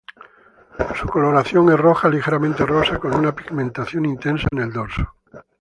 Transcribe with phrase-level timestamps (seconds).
[0.95, 5.05] Su coloración es roja ligeramente rosa, con una pigmentación intensa en el dorso.